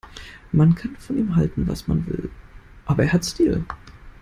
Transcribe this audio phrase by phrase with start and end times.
[0.51, 2.31] Man kann von ihm halten, was man will,
[2.87, 3.65] aber er hat Stil.